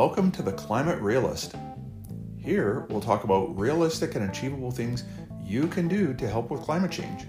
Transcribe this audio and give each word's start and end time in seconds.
welcome 0.00 0.32
to 0.32 0.40
the 0.40 0.52
Climate 0.52 0.98
Realist. 1.02 1.56
Here, 2.38 2.86
we'll 2.88 3.02
talk 3.02 3.24
about 3.24 3.54
realistic 3.58 4.14
and 4.14 4.30
achievable 4.30 4.70
things 4.70 5.04
you 5.44 5.66
can 5.66 5.88
do 5.88 6.14
to 6.14 6.26
help 6.26 6.50
with 6.50 6.62
climate 6.62 6.90
change. 6.90 7.26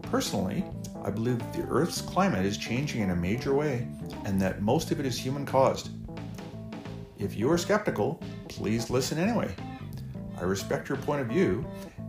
Personally, 0.00 0.64
I 1.04 1.10
believe 1.10 1.38
that 1.38 1.52
the 1.52 1.68
Earth's 1.68 2.00
climate 2.00 2.46
is 2.46 2.56
changing 2.56 3.02
in 3.02 3.10
a 3.10 3.14
major 3.14 3.52
way 3.52 3.86
and 4.24 4.40
that 4.40 4.62
most 4.62 4.90
of 4.92 4.98
it 4.98 5.04
is 5.04 5.18
human 5.18 5.44
caused. 5.44 5.90
If 7.18 7.36
you 7.36 7.50
are 7.52 7.58
skeptical, 7.58 8.18
please 8.48 8.88
listen 8.88 9.18
anyway. 9.18 9.54
I 10.40 10.44
respect 10.44 10.88
your 10.88 10.96
point 10.96 11.20
of 11.20 11.26
view, 11.26 11.66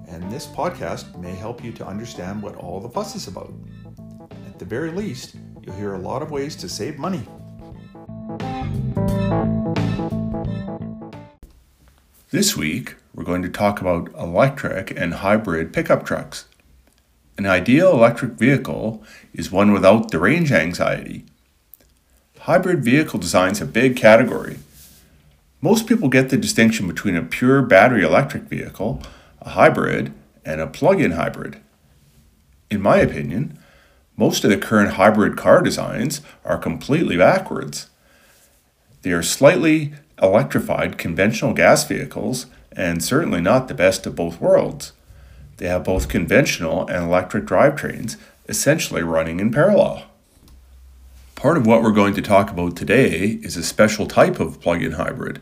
and 0.07 0.31
this 0.31 0.47
podcast 0.47 1.19
may 1.19 1.35
help 1.35 1.65
you 1.65 1.73
to 1.73 1.85
understand 1.85 2.41
what 2.41 2.55
all 2.55 2.79
the 2.79 2.87
fuss 2.87 3.13
is 3.13 3.27
about. 3.27 3.53
At 4.47 4.57
the 4.57 4.63
very 4.63 4.91
least, 4.91 5.35
you'll 5.61 5.75
hear 5.75 5.95
a 5.95 5.99
lot 5.99 6.21
of 6.21 6.31
ways 6.31 6.55
to 6.55 6.69
save 6.69 6.97
money. 6.97 7.27
This 12.31 12.55
week, 12.55 12.95
we're 13.15 13.23
going 13.23 13.41
to 13.41 13.49
talk 13.49 13.81
about 13.81 14.13
electric 14.13 14.91
and 14.95 15.15
hybrid 15.15 15.73
pickup 15.73 16.05
trucks. 16.05 16.45
An 17.39 17.47
ideal 17.47 17.89
electric 17.89 18.33
vehicle 18.33 19.03
is 19.33 19.51
one 19.51 19.71
without 19.73 20.11
the 20.11 20.19
range 20.19 20.51
anxiety. 20.51 21.25
Hybrid 22.41 22.83
vehicle 22.83 23.17
design 23.17 23.53
is 23.53 23.61
a 23.61 23.65
big 23.65 23.97
category. 23.97 24.59
Most 25.59 25.87
people 25.87 26.07
get 26.07 26.29
the 26.29 26.37
distinction 26.37 26.87
between 26.87 27.15
a 27.15 27.23
pure 27.23 27.63
battery 27.63 28.03
electric 28.03 28.43
vehicle, 28.43 29.01
a 29.41 29.49
hybrid, 29.49 30.13
and 30.45 30.61
a 30.61 30.67
plug 30.67 31.01
in 31.01 31.13
hybrid. 31.13 31.59
In 32.69 32.79
my 32.79 32.97
opinion, 32.97 33.57
most 34.15 34.43
of 34.43 34.51
the 34.51 34.57
current 34.57 34.93
hybrid 34.93 35.35
car 35.35 35.63
designs 35.63 36.21
are 36.45 36.59
completely 36.59 37.17
backwards. 37.17 37.88
They 39.01 39.11
are 39.11 39.23
slightly 39.23 39.93
electrified 40.21 40.97
conventional 40.97 41.53
gas 41.53 41.87
vehicles 41.87 42.47
and 42.71 43.03
certainly 43.03 43.41
not 43.41 43.67
the 43.67 43.73
best 43.73 44.05
of 44.05 44.15
both 44.15 44.41
worlds. 44.41 44.93
They 45.57 45.67
have 45.67 45.83
both 45.83 46.09
conventional 46.09 46.87
and 46.87 47.05
electric 47.05 47.45
drivetrains 47.45 48.17
essentially 48.47 49.03
running 49.03 49.39
in 49.39 49.51
parallel. 49.51 50.05
Part 51.35 51.57
of 51.57 51.65
what 51.65 51.81
we're 51.81 51.91
going 51.91 52.13
to 52.15 52.21
talk 52.21 52.49
about 52.51 52.75
today 52.75 53.39
is 53.41 53.55
a 53.55 53.63
special 53.63 54.07
type 54.07 54.39
of 54.39 54.59
plug 54.59 54.81
in 54.81 54.93
hybrid. 54.93 55.41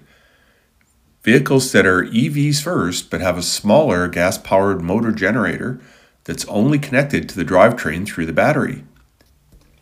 Vehicles 1.24 1.72
that 1.72 1.86
are 1.86 2.04
EVs 2.04 2.62
first 2.62 3.10
but 3.10 3.22
have 3.22 3.38
a 3.38 3.42
smaller 3.42 4.08
gas 4.08 4.38
powered 4.38 4.82
motor 4.82 5.12
generator 5.12 5.82
that's 6.24 6.46
only 6.46 6.78
connected 6.78 7.28
to 7.30 7.36
the 7.36 7.46
drivetrain 7.46 8.08
through 8.08 8.26
the 8.26 8.34
battery. 8.34 8.84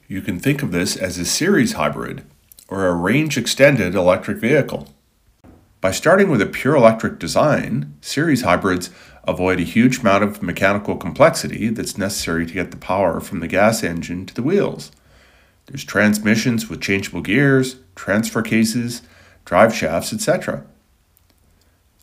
You 0.07 0.21
can 0.21 0.39
think 0.39 0.63
of 0.63 0.71
this 0.71 0.95
as 0.95 1.17
a 1.17 1.25
series 1.25 1.73
hybrid 1.73 2.23
or 2.69 2.87
a 2.87 2.93
range 2.93 3.37
extended 3.37 3.95
electric 3.95 4.37
vehicle. 4.37 4.87
By 5.81 5.91
starting 5.91 6.29
with 6.29 6.41
a 6.41 6.47
pure 6.47 6.75
electric 6.75 7.19
design, 7.19 7.93
series 8.01 8.41
hybrids 8.41 8.89
avoid 9.23 9.59
a 9.59 9.63
huge 9.63 9.99
amount 9.99 10.23
of 10.23 10.41
mechanical 10.41 10.95
complexity 10.95 11.69
that's 11.69 11.97
necessary 11.97 12.45
to 12.45 12.53
get 12.53 12.71
the 12.71 12.77
power 12.77 13.19
from 13.19 13.39
the 13.39 13.47
gas 13.47 13.83
engine 13.83 14.25
to 14.25 14.33
the 14.33 14.43
wheels. 14.43 14.91
There's 15.67 15.83
transmissions 15.83 16.69
with 16.69 16.81
changeable 16.81 17.21
gears, 17.21 17.77
transfer 17.95 18.41
cases, 18.41 19.01
drive 19.45 19.75
shafts, 19.75 20.13
etc. 20.13 20.65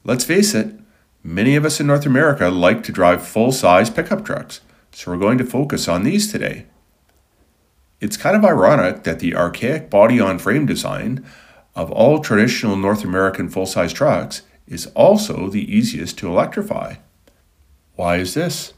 Let's 0.04 0.24
face 0.24 0.54
it, 0.54 0.74
many 1.22 1.56
of 1.56 1.64
us 1.64 1.80
in 1.80 1.86
North 1.86 2.06
America 2.06 2.48
like 2.50 2.82
to 2.84 2.92
drive 2.92 3.26
full 3.26 3.52
size 3.52 3.90
pickup 3.90 4.24
trucks, 4.24 4.60
so 4.92 5.10
we're 5.10 5.18
going 5.18 5.38
to 5.38 5.44
focus 5.44 5.88
on 5.88 6.02
these 6.02 6.30
today. 6.30 6.66
It's 8.02 8.16
kind 8.16 8.34
of 8.34 8.44
ironic 8.44 9.04
that 9.04 9.20
the 9.20 9.36
archaic 9.36 9.88
body 9.88 10.18
on 10.18 10.40
frame 10.40 10.66
design 10.66 11.24
of 11.76 11.88
all 11.92 12.18
traditional 12.18 12.74
North 12.76 13.04
American 13.04 13.48
full 13.48 13.64
size 13.64 13.92
trucks 13.92 14.42
is 14.66 14.86
also 14.96 15.48
the 15.48 15.72
easiest 15.72 16.18
to 16.18 16.26
electrify. 16.26 16.96
Why 17.94 18.16
is 18.16 18.34
this? 18.34 18.74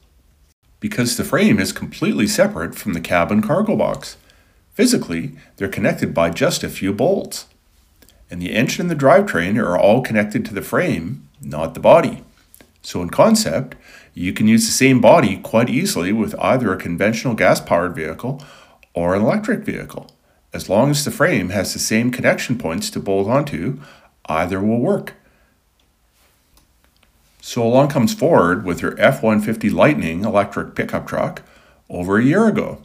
Because 0.79 1.17
the 1.17 1.25
frame 1.25 1.59
is 1.59 1.73
completely 1.73 2.27
separate 2.27 2.75
from 2.75 2.93
the 2.93 3.01
cab 3.01 3.33
and 3.33 3.43
cargo 3.43 3.75
box. 3.77 4.19
Physically, 4.75 5.33
they're 5.57 5.69
connected 5.69 6.13
by 6.13 6.29
just 6.29 6.63
a 6.63 6.69
few 6.69 6.93
bolts. 6.93 7.47
And 8.31 8.43
the 8.43 8.53
engine 8.53 8.83
and 8.83 8.91
the 8.91 9.07
drivetrain 9.07 9.57
are 9.59 9.79
all 9.79 10.03
connected 10.03 10.45
to 10.45 10.55
the 10.55 10.61
frame, 10.61 11.27
not 11.41 11.73
the 11.73 11.81
body. 11.81 12.25
So, 12.83 13.01
in 13.01 13.09
concept, 13.09 13.75
you 14.13 14.35
can 14.35 14.49
use 14.49 14.67
the 14.67 14.73
same 14.73 15.01
body 15.01 15.39
quite 15.39 15.71
easily 15.71 16.13
with 16.13 16.39
either 16.39 16.71
a 16.71 16.77
conventional 16.77 17.33
gas 17.33 17.59
powered 17.59 17.95
vehicle 17.95 18.43
or 18.95 19.15
an 19.15 19.23
electric 19.23 19.61
vehicle. 19.61 20.11
As 20.53 20.69
long 20.69 20.91
as 20.91 21.05
the 21.05 21.11
frame 21.11 21.51
has 21.51 21.73
the 21.73 21.79
same 21.79 22.11
connection 22.11 22.57
points 22.57 22.89
to 22.91 23.01
bolt 23.01 23.29
onto, 23.29 23.81
either 24.27 24.61
will 24.61 24.81
work. 24.81 25.15
So 27.41 27.63
along 27.63 27.89
comes 27.89 28.15
Ford 28.15 28.65
with 28.65 28.81
their 28.81 28.99
F 28.99 29.23
150 29.23 29.69
Lightning 29.69 30.25
electric 30.25 30.75
pickup 30.75 31.07
truck 31.07 31.43
over 31.91 32.17
a 32.17 32.25
year 32.25 32.47
ago. 32.47 32.81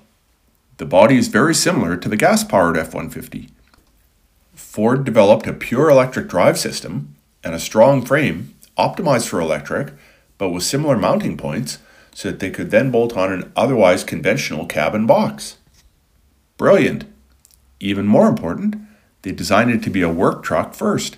The 0.78 0.86
body 0.86 1.18
is 1.18 1.28
very 1.28 1.54
similar 1.54 1.96
to 1.96 2.10
the 2.10 2.18
gas 2.18 2.44
powered 2.44 2.76
F 2.76 2.94
150. 2.94 3.50
Ford 4.54 5.04
developed 5.04 5.48
a 5.48 5.54
pure 5.54 5.90
electric 5.90 6.28
drive 6.28 6.58
system 6.58 7.16
and 7.44 7.54
a 7.54 7.60
strong 7.60 8.04
frame 8.04 8.56
optimized 8.78 9.28
for 9.28 9.40
electric, 9.40 9.94
but 10.38 10.50
with 10.50 10.64
similar 10.64 10.98
mounting 10.98 11.38
points 11.38 11.78
so 12.14 12.32
that 12.32 12.40
they 12.40 12.50
could 12.50 12.72
then 12.72 12.92
bolt 12.92 13.16
on 13.16 13.32
an 13.32 13.52
otherwise 13.56 14.04
conventional 14.04 14.66
cabin 14.66 15.06
box. 15.06 15.59
Brilliant. 16.60 17.06
Even 17.80 18.06
more 18.06 18.28
important, 18.28 18.76
they 19.22 19.32
designed 19.32 19.72
it 19.72 19.82
to 19.84 19.90
be 19.90 20.02
a 20.02 20.10
work 20.10 20.44
truck 20.44 20.74
first. 20.74 21.16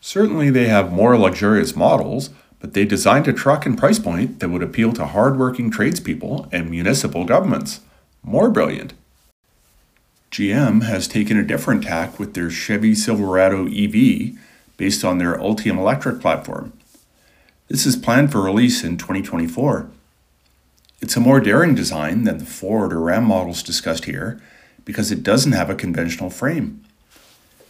Certainly, 0.00 0.50
they 0.50 0.66
have 0.66 0.92
more 0.92 1.16
luxurious 1.16 1.76
models, 1.76 2.30
but 2.58 2.74
they 2.74 2.84
designed 2.84 3.28
a 3.28 3.32
truck 3.32 3.64
and 3.64 3.78
price 3.78 4.00
point 4.00 4.40
that 4.40 4.48
would 4.48 4.62
appeal 4.62 4.92
to 4.94 5.06
hardworking 5.06 5.70
tradespeople 5.70 6.48
and 6.50 6.68
municipal 6.68 7.24
governments. 7.24 7.80
More 8.24 8.50
brilliant. 8.50 8.92
GM 10.32 10.82
has 10.82 11.06
taken 11.06 11.36
a 11.38 11.46
different 11.46 11.84
tack 11.84 12.18
with 12.18 12.34
their 12.34 12.50
Chevy 12.50 12.96
Silverado 12.96 13.68
EV 13.68 14.36
based 14.76 15.04
on 15.04 15.18
their 15.18 15.36
Ultium 15.36 15.78
electric 15.78 16.20
platform. 16.20 16.72
This 17.68 17.86
is 17.86 17.94
planned 17.94 18.32
for 18.32 18.42
release 18.42 18.82
in 18.82 18.96
2024. 18.96 19.88
It's 21.00 21.16
a 21.16 21.20
more 21.20 21.40
daring 21.40 21.74
design 21.74 22.24
than 22.24 22.38
the 22.38 22.44
Ford 22.44 22.92
or 22.92 23.00
Ram 23.00 23.24
models 23.24 23.62
discussed 23.62 24.04
here 24.04 24.40
because 24.84 25.10
it 25.10 25.22
doesn't 25.22 25.52
have 25.52 25.70
a 25.70 25.74
conventional 25.74 26.28
frame. 26.28 26.84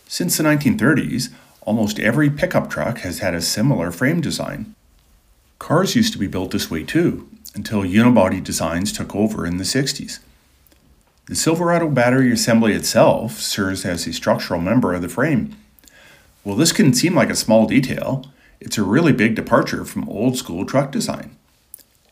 Since 0.09 0.37
the 0.37 0.43
1930s, 0.43 1.29
almost 1.61 2.01
every 2.01 2.29
pickup 2.29 2.69
truck 2.69 2.99
has 2.99 3.21
had 3.21 3.35
a 3.35 3.41
similar 3.41 3.93
frame 3.93 4.21
design. 4.21 4.75
Cars 5.61 5.95
used 5.95 6.13
to 6.13 6.19
be 6.19 6.27
built 6.27 6.51
this 6.51 6.71
way 6.71 6.83
too, 6.83 7.29
until 7.55 7.83
unibody 7.83 8.43
designs 8.43 8.93
took 8.93 9.15
over 9.15 9.47
in 9.47 9.59
the 9.59 9.65
60s. 9.65 10.19
The 11.27 11.37
Silverado 11.37 11.89
battery 11.89 12.33
assembly 12.33 12.73
itself 12.73 13.39
serves 13.39 13.85
as 13.85 14.09
a 14.09 14.13
structural 14.13 14.61
member 14.61 14.93
of 14.93 15.03
the 15.03 15.09
frame. 15.09 15.57
While 16.43 16.57
this 16.57 16.73
can 16.73 16.93
seem 16.95 17.15
like 17.15 17.31
a 17.31 17.37
small 17.37 17.67
detail, 17.67 18.25
it's 18.59 18.79
a 18.79 18.83
really 18.83 19.13
big 19.13 19.37
departure 19.37 19.85
from 19.85 20.09
old 20.09 20.37
school 20.37 20.65
truck 20.67 20.91
design. 20.91 21.37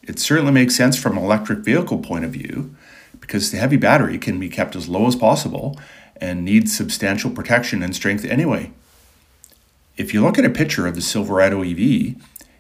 It 0.09 0.19
certainly 0.19 0.53
makes 0.53 0.75
sense 0.75 0.99
from 0.99 1.19
an 1.19 1.23
electric 1.23 1.59
vehicle 1.59 1.99
point 1.99 2.25
of 2.25 2.31
view 2.31 2.75
because 3.21 3.51
the 3.51 3.59
heavy 3.59 3.77
battery 3.77 4.17
can 4.17 4.41
be 4.41 4.49
kept 4.49 4.75
as 4.75 4.89
low 4.89 5.07
as 5.07 5.15
possible 5.15 5.79
and 6.19 6.45
needs 6.45 6.75
substantial 6.75 7.31
protection 7.31 7.83
and 7.83 7.95
strength 7.95 8.25
anyway. 8.25 8.73
If 9.99 10.15
you 10.15 10.23
look 10.23 10.39
at 10.39 10.47
a 10.47 10.51
picture 10.51 10.87
of 10.87 10.95
the 10.95 11.03
Silverado 11.03 11.63
EV, 11.63 12.15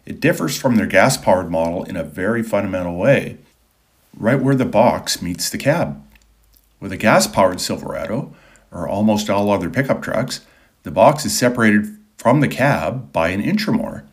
it 0.04 0.20
differs 0.20 0.58
from 0.58 0.76
their 0.76 0.86
gas 0.86 1.16
powered 1.16 1.50
model 1.50 1.84
in 1.84 1.96
a 1.96 2.04
very 2.04 2.42
fundamental 2.42 2.96
way, 2.96 3.38
right 4.16 4.40
where 4.40 4.54
the 4.54 4.66
box 4.66 5.22
meets 5.22 5.48
the 5.48 5.58
cab. 5.58 6.02
With 6.80 6.92
a 6.92 6.96
gas 6.96 7.26
powered 7.26 7.60
Silverado, 7.60 8.34
or 8.70 8.86
almost 8.86 9.30
all 9.30 9.50
other 9.50 9.70
pickup 9.70 10.02
trucks, 10.02 10.42
the 10.82 10.90
box 10.90 11.24
is 11.24 11.36
separated 11.36 11.96
from 12.18 12.40
the 12.40 12.48
cab 12.48 13.10
by 13.12 13.30
an 13.30 13.40
inch 13.40 13.66
or 13.66 13.72
more. 13.72 14.04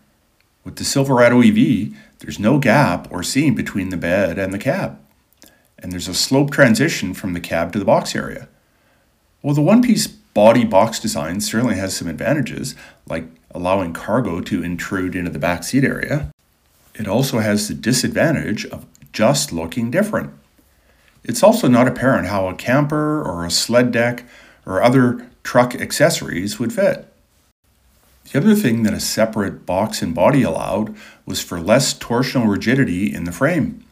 With 0.64 0.78
the 0.78 0.86
Silverado 0.86 1.42
EV, 1.42 1.94
there's 2.20 2.40
no 2.40 2.60
gap 2.60 3.08
or 3.12 3.24
seam 3.24 3.56
between 3.56 3.90
the 3.90 3.98
bed 3.98 4.38
and 4.38 4.54
the 4.54 4.60
cab, 4.60 5.00
and 5.80 5.92
there's 5.92 6.08
a 6.08 6.14
slope 6.14 6.52
transition 6.52 7.14
from 7.14 7.34
the 7.34 7.40
cab 7.40 7.72
to 7.74 7.80
the 7.80 7.86
box 7.86 8.16
area. 8.16 8.48
Well, 9.42 9.54
the 9.54 9.62
one 9.62 9.82
piece 9.82 10.08
body 10.08 10.66
box 10.66 11.00
design 11.00 11.40
certainly 11.42 11.76
has 11.76 11.96
some 11.96 12.08
advantages, 12.08 12.76
like 13.08 13.26
allowing 13.52 13.94
cargo 13.94 14.42
to 14.42 14.64
intrude 14.64 15.16
into 15.16 15.32
the 15.32 15.40
back 15.40 15.64
seat 15.64 15.84
area. 15.84 16.30
It 16.94 17.08
also 17.08 17.40
has 17.40 17.68
the 17.68 17.74
disadvantage 17.74 18.66
of 18.66 18.86
just 19.14 19.52
looking 19.52 19.92
different. 19.92 20.34
It's 21.24 21.42
also 21.42 21.68
not 21.68 21.88
apparent 21.88 22.28
how 22.28 22.48
a 22.48 22.56
camper 22.56 23.24
or 23.24 23.46
a 23.46 23.52
sled 23.52 23.92
deck 23.92 24.26
or 24.66 24.84
other 24.84 25.28
truck 25.44 25.74
accessories 25.76 26.60
would 26.60 26.74
fit. 26.74 27.12
The 28.32 28.40
other 28.40 28.56
thing 28.56 28.84
that 28.84 28.94
a 28.94 29.00
separate 29.00 29.66
box 29.66 30.02
and 30.02 30.14
body 30.14 30.42
allowed 30.42 30.96
was 31.26 31.42
for 31.42 31.60
less 31.60 31.94
torsional 31.94 32.50
rigidity 32.50 33.14
in 33.14 33.24
the 33.24 33.32
frame. 33.32 33.86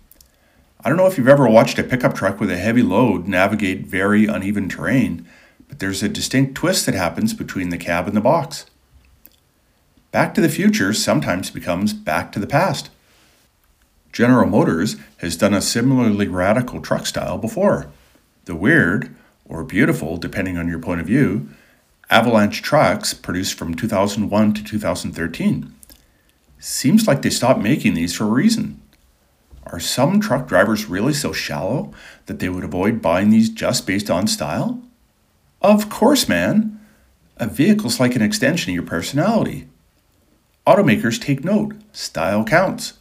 I 0.84 0.90
don't 0.90 0.98
know 0.98 1.08
if 1.08 1.18
you've 1.18 1.28
ever 1.30 1.48
watched 1.48 1.80
a 1.80 1.84
pickup 1.84 2.14
truck 2.14 2.40
with 2.40 2.52
a 2.52 2.58
heavy 2.58 2.82
load 2.82 3.28
navigate 3.28 3.86
very 3.86 4.26
uneven 4.26 4.68
terrain, 4.68 5.26
but 5.70 5.80
there's 5.80 6.04
a 6.04 6.10
distinct 6.10 6.56
twist 6.56 6.86
that 6.86 6.96
happens 6.96 7.34
between 7.34 7.70
the 7.70 7.78
cab 7.78 8.08
and 8.08 8.18
the 8.18 8.22
box. 8.22 8.66
Back 10.12 10.34
to 10.34 10.42
the 10.42 10.50
future 10.50 10.94
sometimes 10.94 11.50
becomes 11.50 11.94
back 11.94 12.32
to 12.34 12.40
the 12.40 12.48
past. 12.48 12.90
General 14.12 14.48
Motors 14.48 14.98
has 15.18 15.38
done 15.38 15.54
a 15.54 15.62
similarly 15.62 16.28
radical 16.28 16.82
truck 16.82 17.06
style 17.06 17.38
before. 17.38 17.88
The 18.46 18.56
weird, 18.56 19.16
or 19.46 19.64
beautiful 19.64 20.18
depending 20.18 20.58
on 20.58 20.68
your 20.68 20.80
point 20.80 21.02
of 21.02 21.08
view, 21.08 21.50
Avalanche 22.10 22.62
trucks 22.62 23.14
produced 23.14 23.58
from 23.58 23.74
2001 23.76 24.54
to 24.54 24.64
2013. 24.64 25.74
Seems 26.60 27.08
like 27.08 27.22
they 27.22 27.30
stopped 27.30 27.62
making 27.62 27.94
these 27.94 28.16
for 28.16 28.26
a 28.26 28.28
reason. 28.28 28.82
Are 29.66 29.80
some 29.80 30.20
truck 30.20 30.48
drivers 30.48 30.86
really 30.86 31.14
so 31.14 31.34
shallow 31.34 31.94
that 32.26 32.40
they 32.40 32.50
would 32.50 32.64
avoid 32.64 33.02
buying 33.02 33.30
these 33.30 33.50
just 33.50 33.88
based 33.88 34.10
on 34.10 34.28
style? 34.28 34.82
Of 35.62 35.90
course, 35.90 36.28
man. 36.28 36.80
A 37.38 37.48
vehicle's 37.48 38.00
like 38.00 38.16
an 38.16 38.22
extension 38.22 38.72
of 38.72 38.76
your 38.76 38.84
personality. 38.84 39.68
Automakers 40.68 41.20
take 41.20 41.44
note, 41.44 41.76
style 41.92 42.44
counts. 42.44 42.94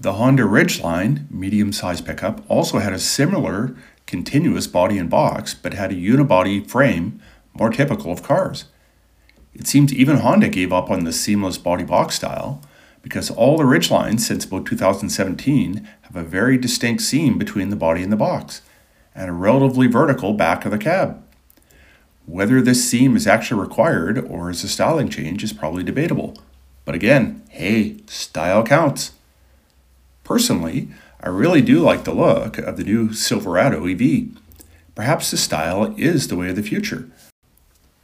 The 0.00 0.14
Honda 0.14 0.44
Ridgeline 0.44 1.30
medium 1.30 1.72
sized 1.72 2.06
pickup 2.06 2.42
also 2.48 2.78
had 2.78 2.92
a 2.92 2.98
similar 2.98 3.76
continuous 4.06 4.66
body 4.66 4.98
and 4.98 5.08
box, 5.08 5.54
but 5.54 5.74
had 5.74 5.92
a 5.92 5.94
unibody 5.94 6.68
frame 6.68 7.20
more 7.54 7.70
typical 7.70 8.12
of 8.12 8.22
cars. 8.22 8.66
It 9.54 9.66
seems 9.66 9.92
even 9.92 10.18
Honda 10.18 10.48
gave 10.48 10.72
up 10.72 10.90
on 10.90 11.04
the 11.04 11.12
seamless 11.12 11.58
body 11.58 11.84
box 11.84 12.16
style 12.16 12.60
because 13.02 13.30
all 13.30 13.56
the 13.56 13.64
Ridgelines 13.64 14.20
since 14.20 14.44
about 14.44 14.66
2017 14.66 15.88
have 16.02 16.16
a 16.16 16.24
very 16.24 16.58
distinct 16.58 17.02
seam 17.02 17.38
between 17.38 17.70
the 17.70 17.76
body 17.76 18.02
and 18.02 18.12
the 18.12 18.16
box 18.16 18.62
and 19.14 19.30
a 19.30 19.32
relatively 19.32 19.86
vertical 19.86 20.32
back 20.32 20.64
of 20.64 20.72
the 20.72 20.78
cab. 20.78 21.22
Whether 22.26 22.60
this 22.62 22.88
seam 22.88 23.16
is 23.16 23.26
actually 23.26 23.60
required 23.60 24.18
or 24.18 24.50
is 24.50 24.64
a 24.64 24.68
styling 24.68 25.08
change 25.08 25.44
is 25.44 25.52
probably 25.52 25.84
debatable. 25.84 26.36
But 26.84 26.94
again, 26.94 27.42
hey, 27.50 27.98
style 28.06 28.64
counts. 28.64 29.12
Personally, 30.24 30.88
I 31.20 31.28
really 31.28 31.62
do 31.62 31.80
like 31.80 32.04
the 32.04 32.14
look 32.14 32.58
of 32.58 32.76
the 32.76 32.84
new 32.84 33.12
Silverado 33.12 33.86
EV. 33.86 34.28
Perhaps 34.94 35.30
the 35.30 35.36
style 35.36 35.94
is 35.96 36.28
the 36.28 36.36
way 36.36 36.48
of 36.48 36.56
the 36.56 36.62
future. 36.62 37.10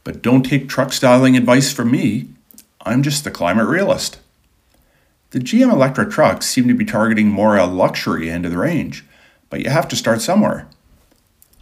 But 0.03 0.21
don't 0.21 0.43
take 0.43 0.67
truck 0.67 0.93
styling 0.93 1.37
advice 1.37 1.71
from 1.71 1.91
me. 1.91 2.27
I'm 2.81 3.03
just 3.03 3.23
the 3.23 3.31
climate 3.31 3.67
realist. 3.67 4.19
The 5.31 5.39
GM 5.39 5.71
Electra 5.71 6.09
trucks 6.09 6.45
seem 6.45 6.67
to 6.67 6.73
be 6.73 6.83
targeting 6.83 7.27
more 7.27 7.55
a 7.55 7.65
luxury 7.65 8.29
end 8.29 8.45
of 8.45 8.51
the 8.51 8.57
range, 8.57 9.05
but 9.49 9.61
you 9.61 9.69
have 9.69 9.87
to 9.89 9.95
start 9.95 10.21
somewhere. 10.21 10.67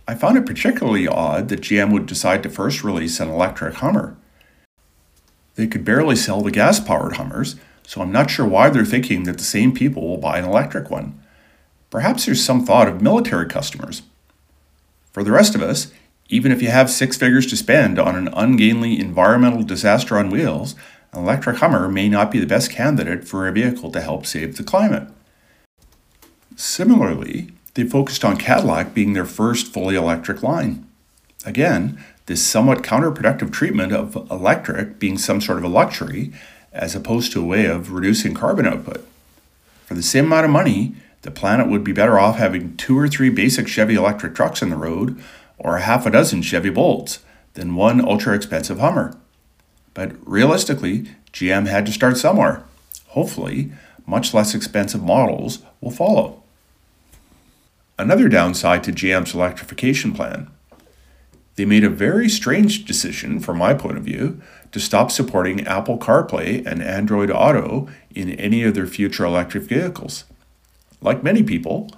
I 0.08 0.16
found 0.16 0.38
it 0.38 0.46
particularly 0.48 1.08
odd 1.08 1.50
that 1.50 1.62
GM 1.62 1.92
would 1.92 2.08
decide 2.08 2.42
to 2.42 2.50
first 2.50 2.84
release 2.84 3.20
an 3.20 3.30
electric 3.30 3.76
Hummer. 3.76 4.18
They 5.54 5.68
could 5.68 5.86
barely 5.86 6.16
sell 6.16 6.42
the 6.42 6.50
gas 6.50 6.80
powered 6.80 7.18
Hummers, 7.18 7.58
so 7.86 8.02
I'm 8.02 8.12
not 8.12 8.32
sure 8.32 8.46
why 8.46 8.70
they're 8.70 8.86
thinking 8.86 9.24
that 9.24 9.38
the 9.38 9.44
same 9.44 9.72
people 9.72 10.08
will 10.08 10.18
buy 10.18 10.40
an 10.40 10.46
electric 10.46 10.90
one. 10.90 11.22
Perhaps 11.90 12.26
there's 12.26 12.44
some 12.44 12.66
thought 12.66 12.88
of 12.88 13.02
military 13.02 13.48
customers. 13.48 14.02
For 15.12 15.24
the 15.24 15.32
rest 15.32 15.54
of 15.54 15.62
us, 15.62 15.92
even 16.30 16.52
if 16.52 16.62
you 16.62 16.70
have 16.70 16.90
six 16.90 17.18
figures 17.18 17.48
to 17.48 17.58
spend 17.58 17.98
on 17.98 18.16
an 18.16 18.30
ungainly 18.34 19.00
environmental 19.00 19.64
disaster 19.64 20.18
on 20.18 20.30
wheels, 20.30 20.76
an 21.12 21.20
electric 21.20 21.58
Hummer 21.58 21.90
may 21.90 22.08
not 22.08 22.32
be 22.32 22.40
the 22.40 22.46
best 22.46 22.72
candidate 22.72 23.28
for 23.28 23.48
a 23.48 23.52
vehicle 23.52 23.92
to 23.92 24.00
help 24.00 24.28
save 24.28 24.56
the 24.56 24.64
climate. 24.64 25.08
Similarly, 26.56 27.52
they 27.74 27.84
focused 27.84 28.24
on 28.24 28.38
Cadillac 28.38 28.94
being 28.94 29.14
their 29.14 29.26
first 29.26 29.74
fully 29.74 29.96
electric 29.96 30.44
line. 30.44 30.88
Again, 31.46 32.04
this 32.28 32.46
somewhat 32.46 32.84
counterproductive 32.84 33.52
treatment 33.52 33.92
of 33.92 34.16
electric 34.30 35.00
being 35.00 35.18
some 35.18 35.42
sort 35.42 35.58
of 35.58 35.64
a 35.64 35.70
luxury 35.70 36.32
as 36.72 36.96
opposed 36.96 37.32
to 37.32 37.42
a 37.42 37.46
way 37.46 37.66
of 37.66 37.92
reducing 37.92 38.36
carbon 38.36 38.68
output. 38.68 39.04
For 39.88 39.96
the 39.96 40.04
same 40.04 40.26
amount 40.26 40.46
of 40.46 40.52
money, 40.52 40.96
the 41.24 41.32
planet 41.32 41.68
would 41.68 41.84
be 41.84 41.92
better 41.92 42.20
off 42.20 42.38
having 42.38 42.78
two 42.78 42.98
or 42.98 43.08
three 43.08 43.30
basic 43.30 43.68
Chevy 43.68 43.96
electric 43.96 44.36
trucks 44.36 44.62
on 44.62 44.70
the 44.70 44.76
road 44.76 45.20
or 45.60 45.78
half 45.78 46.06
a 46.06 46.12
dozen 46.12 46.42
Chevy 46.42 46.70
Bolts 46.70 47.20
than 47.54 47.76
one 47.76 48.04
ultra 48.04 48.36
expensive 48.36 48.80
Hummer. 48.80 49.16
But 49.94 50.14
realistically, 50.26 51.10
GM 51.34 51.68
had 51.68 51.86
to 51.86 51.92
start 51.92 52.18
somewhere. 52.18 52.64
Hopefully, 53.10 53.72
much 54.06 54.34
less 54.34 54.56
expensive 54.56 55.04
models 55.04 55.60
will 55.82 55.92
follow. 55.92 56.42
Another 57.98 58.30
downside 58.30 58.84
to 58.86 58.92
GM's 58.92 59.34
electrification 59.34 60.14
plan 60.14 60.50
they 61.60 61.66
made 61.66 61.84
a 61.84 61.90
very 61.90 62.30
strange 62.30 62.86
decision, 62.86 63.42
from 63.42 63.58
my 63.58 63.74
point 63.74 63.98
of 63.98 64.06
view, 64.06 64.42
to 64.72 64.80
stop 64.80 65.12
supporting 65.12 65.68
Apple 65.68 65.98
CarPlay 65.98 66.66
and 66.66 66.82
Android 66.82 67.30
Auto 67.30 67.90
in 68.16 68.30
any 68.30 68.64
of 68.64 68.76
their 68.76 68.88
future 68.88 69.26
electric 69.26 69.66
vehicles. 69.66 70.24
Like 71.02 71.22
many 71.22 71.44
people, 71.44 71.90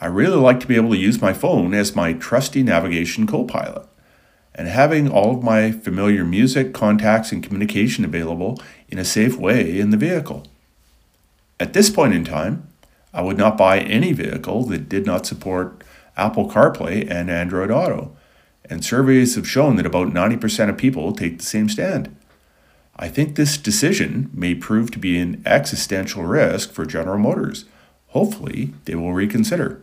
I 0.00 0.06
really 0.06 0.36
like 0.36 0.60
to 0.60 0.66
be 0.66 0.76
able 0.76 0.90
to 0.90 0.96
use 0.96 1.20
my 1.20 1.32
phone 1.32 1.74
as 1.74 1.96
my 1.96 2.12
trusty 2.12 2.62
navigation 2.62 3.26
co 3.26 3.44
pilot, 3.44 3.86
and 4.54 4.68
having 4.68 5.10
all 5.10 5.36
of 5.36 5.42
my 5.42 5.70
familiar 5.70 6.24
music, 6.24 6.74
contacts, 6.74 7.32
and 7.32 7.42
communication 7.42 8.04
available 8.04 8.60
in 8.88 8.98
a 8.98 9.04
safe 9.04 9.36
way 9.36 9.78
in 9.78 9.90
the 9.90 9.96
vehicle. 9.96 10.44
At 11.58 11.72
this 11.72 11.90
point 11.90 12.14
in 12.14 12.24
time, 12.24 12.68
I 13.14 13.22
would 13.22 13.38
not 13.38 13.56
buy 13.56 13.80
any 13.80 14.12
vehicle 14.12 14.64
that 14.66 14.88
did 14.88 15.06
not 15.06 15.26
support 15.26 15.82
Apple 16.16 16.50
CarPlay 16.50 17.10
and 17.10 17.30
Android 17.30 17.70
Auto 17.70 18.16
and 18.68 18.84
surveys 18.84 19.34
have 19.34 19.48
shown 19.48 19.76
that 19.76 19.86
about 19.86 20.08
90% 20.08 20.68
of 20.68 20.76
people 20.76 21.12
take 21.12 21.38
the 21.38 21.44
same 21.44 21.68
stand. 21.68 22.14
I 22.96 23.08
think 23.08 23.36
this 23.36 23.58
decision 23.58 24.30
may 24.32 24.54
prove 24.54 24.90
to 24.92 24.98
be 24.98 25.18
an 25.18 25.42
existential 25.44 26.24
risk 26.24 26.72
for 26.72 26.86
General 26.86 27.18
Motors. 27.18 27.66
Hopefully, 28.16 28.72
they 28.86 28.94
will 28.94 29.12
reconsider. 29.12 29.78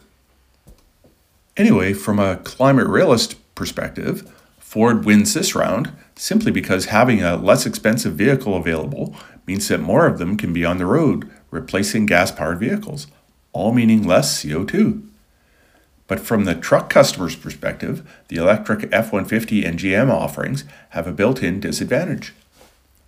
Anyway, 1.56 1.94
from 1.94 2.18
a 2.18 2.38
climate 2.38 2.88
realist 2.88 3.36
perspective, 3.54 4.28
Ford 4.58 5.06
wins 5.06 5.36
this 5.36 5.54
round 5.54 5.92
simply 6.16 6.52
because 6.52 6.86
having 6.86 7.22
a 7.22 7.36
less 7.36 7.68
expensive 7.68 8.14
vehicle 8.14 8.56
available 8.58 9.16
means 9.46 9.68
that 9.68 9.82
more 9.82 10.08
of 10.08 10.18
them 10.18 10.36
can 10.36 10.52
be 10.52 10.66
on 10.66 10.80
the 10.80 10.88
road, 10.88 11.30
replacing 11.52 12.08
gas 12.08 12.32
powered 12.32 12.58
vehicles, 12.58 13.06
all 13.52 13.72
meaning 13.72 14.02
less 14.02 14.44
CO2. 14.44 15.08
But 16.08 16.20
from 16.20 16.46
the 16.46 16.56
truck 16.56 16.90
customer's 16.90 17.36
perspective, 17.36 18.02
the 18.30 18.38
electric 18.38 18.90
F 18.92 19.12
150 19.12 19.64
and 19.64 19.78
GM 19.78 20.10
offerings 20.10 20.64
have 20.90 21.06
a 21.06 21.12
built 21.12 21.44
in 21.44 21.60
disadvantage. 21.60 22.34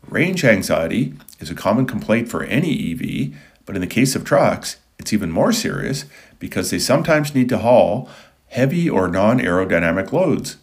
Range 0.08 0.46
anxiety 0.46 1.16
is 1.40 1.50
a 1.50 1.56
common 1.56 1.88
complaint 1.88 2.30
for 2.30 2.44
any 2.44 2.92
EV, 2.92 3.36
but 3.66 3.74
in 3.74 3.82
the 3.82 3.88
case 3.88 4.16
of 4.16 4.24
trucks, 4.24 4.78
it's 5.06 5.14
even 5.14 5.30
more 5.32 5.52
serious 5.52 6.06
because 6.40 6.72
they 6.72 6.80
sometimes 6.80 7.36
need 7.36 7.48
to 7.48 7.60
haul 7.60 8.10
heavy 8.48 8.90
or 8.90 9.08
non 9.08 9.40
aerodynamic 9.40 10.12
loads. 10.12 10.58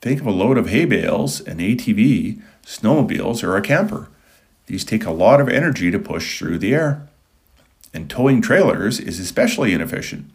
Think 0.00 0.20
of 0.20 0.26
a 0.26 0.32
load 0.32 0.58
of 0.58 0.70
hay 0.70 0.86
bales, 0.86 1.40
an 1.42 1.58
ATV, 1.58 2.42
snowmobiles, 2.66 3.44
or 3.44 3.56
a 3.56 3.62
camper. 3.62 4.08
These 4.66 4.84
take 4.84 5.04
a 5.04 5.12
lot 5.12 5.40
of 5.40 5.48
energy 5.48 5.92
to 5.92 6.00
push 6.00 6.36
through 6.36 6.58
the 6.58 6.74
air. 6.74 7.08
And 7.94 8.10
towing 8.10 8.42
trailers 8.42 8.98
is 8.98 9.20
especially 9.20 9.72
inefficient. 9.72 10.28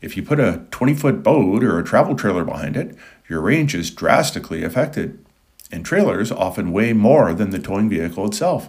If 0.00 0.16
you 0.16 0.24
put 0.24 0.40
a 0.40 0.62
20 0.72 0.94
foot 0.94 1.22
boat 1.22 1.62
or 1.62 1.78
a 1.78 1.84
travel 1.84 2.16
trailer 2.16 2.44
behind 2.44 2.76
it, 2.76 2.96
your 3.28 3.40
range 3.40 3.76
is 3.76 3.92
drastically 3.92 4.64
affected. 4.64 5.24
And 5.70 5.84
trailers 5.84 6.32
often 6.32 6.72
weigh 6.72 6.94
more 6.94 7.32
than 7.32 7.50
the 7.50 7.60
towing 7.60 7.88
vehicle 7.88 8.26
itself. 8.26 8.68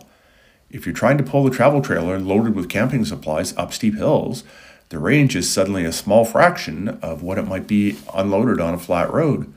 If 0.69 0.86
you're 0.86 0.95
trying 0.95 1.17
to 1.17 1.24
pull 1.24 1.43
the 1.43 1.50
travel 1.50 1.81
trailer 1.81 2.19
loaded 2.19 2.53
with 2.53 2.69
camping 2.69 3.05
supplies 3.05 3.55
up 3.55 3.71
steep 3.71 3.95
hills, 3.95 4.43
the 4.89 5.00
range 5.00 5.36
is 5.36 5.50
suddenly 5.50 5.86
a 5.86 5.91
small 5.91 6.25
fraction 6.25 6.89
of 7.01 7.21
what 7.21 7.38
it 7.38 7.47
might 7.47 7.67
be 7.67 7.97
unloaded 8.13 8.59
on 8.59 8.74
a 8.74 8.79
flat 8.79 9.12
road. 9.12 9.51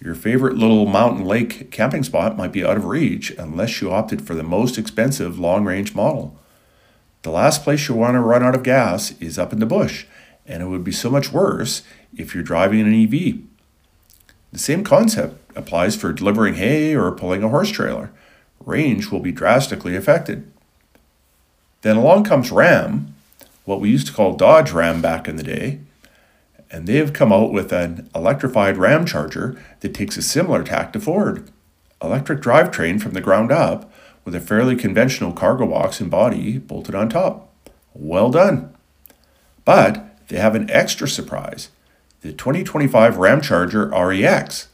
Your 0.00 0.14
favorite 0.14 0.56
little 0.56 0.86
mountain 0.86 1.24
lake 1.24 1.70
camping 1.70 2.02
spot 2.02 2.36
might 2.36 2.52
be 2.52 2.64
out 2.64 2.76
of 2.76 2.84
reach 2.84 3.30
unless 3.32 3.80
you 3.80 3.90
opted 3.90 4.22
for 4.22 4.34
the 4.34 4.42
most 4.42 4.78
expensive 4.78 5.38
long 5.38 5.64
range 5.64 5.94
model. 5.94 6.38
The 7.22 7.30
last 7.30 7.64
place 7.64 7.88
you 7.88 7.94
want 7.94 8.14
to 8.14 8.20
run 8.20 8.42
out 8.42 8.54
of 8.54 8.62
gas 8.62 9.12
is 9.20 9.38
up 9.38 9.52
in 9.52 9.58
the 9.58 9.66
bush, 9.66 10.06
and 10.46 10.62
it 10.62 10.66
would 10.66 10.84
be 10.84 10.92
so 10.92 11.10
much 11.10 11.32
worse 11.32 11.82
if 12.16 12.34
you're 12.34 12.44
driving 12.44 12.80
an 12.80 12.94
EV. 12.94 13.40
The 14.52 14.58
same 14.58 14.84
concept 14.84 15.42
applies 15.56 15.96
for 15.96 16.12
delivering 16.12 16.54
hay 16.54 16.94
or 16.94 17.10
pulling 17.12 17.42
a 17.42 17.48
horse 17.48 17.70
trailer. 17.70 18.10
Range 18.68 19.10
will 19.10 19.20
be 19.20 19.32
drastically 19.32 19.96
affected. 19.96 20.50
Then 21.80 21.96
along 21.96 22.24
comes 22.24 22.50
Ram, 22.50 23.14
what 23.64 23.80
we 23.80 23.88
used 23.88 24.06
to 24.08 24.12
call 24.12 24.36
Dodge 24.36 24.72
Ram 24.72 25.00
back 25.00 25.26
in 25.26 25.36
the 25.36 25.42
day, 25.42 25.80
and 26.70 26.86
they 26.86 26.96
have 26.96 27.14
come 27.14 27.32
out 27.32 27.50
with 27.50 27.72
an 27.72 28.10
electrified 28.14 28.76
Ramcharger 28.76 29.58
that 29.80 29.94
takes 29.94 30.18
a 30.18 30.22
similar 30.22 30.62
tack 30.62 30.92
to 30.92 31.00
Ford. 31.00 31.50
Electric 32.02 32.40
drivetrain 32.40 33.00
from 33.00 33.12
the 33.12 33.22
ground 33.22 33.50
up 33.50 33.90
with 34.26 34.34
a 34.34 34.40
fairly 34.40 34.76
conventional 34.76 35.32
cargo 35.32 35.66
box 35.66 35.98
and 35.98 36.10
body 36.10 36.58
bolted 36.58 36.94
on 36.94 37.08
top. 37.08 37.50
Well 37.94 38.30
done. 38.30 38.74
But 39.64 40.28
they 40.28 40.36
have 40.36 40.54
an 40.54 40.70
extra 40.70 41.08
surprise 41.08 41.70
the 42.20 42.32
2025 42.32 43.14
Ramcharger 43.14 43.90
REx. 43.92 44.68